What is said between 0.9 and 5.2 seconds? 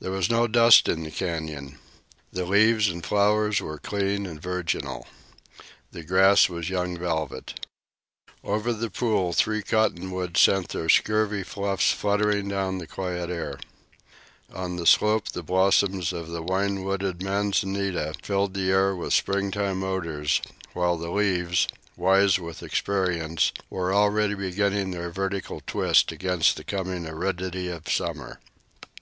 the canyon. The leaves and flowers were clean and virginal.